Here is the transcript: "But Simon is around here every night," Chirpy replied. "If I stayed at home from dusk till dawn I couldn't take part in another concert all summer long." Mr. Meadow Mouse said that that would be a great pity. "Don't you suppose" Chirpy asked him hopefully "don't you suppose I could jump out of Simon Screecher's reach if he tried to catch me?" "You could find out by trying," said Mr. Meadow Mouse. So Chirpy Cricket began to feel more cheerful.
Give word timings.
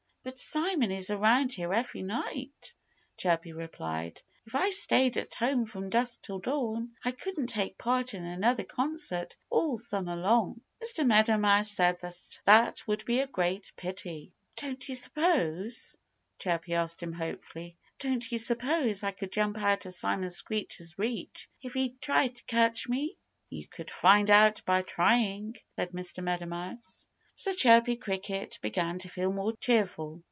"But 0.23 0.37
Simon 0.37 0.91
is 0.91 1.09
around 1.09 1.55
here 1.55 1.73
every 1.73 2.03
night," 2.03 2.75
Chirpy 3.17 3.53
replied. 3.53 4.21
"If 4.45 4.53
I 4.53 4.69
stayed 4.69 5.17
at 5.17 5.33
home 5.33 5.65
from 5.65 5.89
dusk 5.89 6.21
till 6.21 6.37
dawn 6.37 6.91
I 7.03 7.11
couldn't 7.11 7.47
take 7.47 7.75
part 7.79 8.13
in 8.13 8.23
another 8.23 8.63
concert 8.63 9.35
all 9.49 9.79
summer 9.79 10.15
long." 10.15 10.61
Mr. 10.79 11.03
Meadow 11.07 11.37
Mouse 11.37 11.71
said 11.71 11.99
that 12.01 12.39
that 12.45 12.87
would 12.87 13.03
be 13.05 13.19
a 13.21 13.25
great 13.25 13.71
pity. 13.75 14.31
"Don't 14.57 14.87
you 14.87 14.93
suppose" 14.93 15.95
Chirpy 16.37 16.75
asked 16.75 17.01
him 17.01 17.13
hopefully 17.13 17.75
"don't 17.97 18.31
you 18.31 18.37
suppose 18.37 19.01
I 19.01 19.09
could 19.09 19.31
jump 19.31 19.57
out 19.57 19.87
of 19.87 19.93
Simon 19.95 20.29
Screecher's 20.29 20.99
reach 20.99 21.49
if 21.63 21.73
he 21.73 21.95
tried 21.99 22.35
to 22.35 22.43
catch 22.43 22.87
me?" 22.87 23.17
"You 23.49 23.65
could 23.67 23.89
find 23.89 24.29
out 24.29 24.61
by 24.67 24.83
trying," 24.83 25.55
said 25.77 25.93
Mr. 25.93 26.23
Meadow 26.23 26.45
Mouse. 26.45 27.07
So 27.37 27.53
Chirpy 27.53 27.95
Cricket 27.95 28.59
began 28.61 28.99
to 28.99 29.09
feel 29.09 29.33
more 29.33 29.55
cheerful. 29.57 30.19